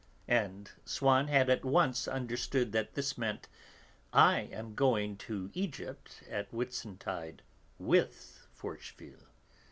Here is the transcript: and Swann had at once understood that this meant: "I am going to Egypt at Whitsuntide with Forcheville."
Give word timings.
and 0.27 0.71
Swann 0.83 1.27
had 1.27 1.47
at 1.47 1.63
once 1.63 2.07
understood 2.07 2.71
that 2.71 2.95
this 2.95 3.19
meant: 3.19 3.47
"I 4.11 4.49
am 4.51 4.73
going 4.73 5.15
to 5.29 5.51
Egypt 5.53 6.23
at 6.27 6.49
Whitsuntide 6.51 7.43
with 7.77 8.47
Forcheville." 8.51 9.27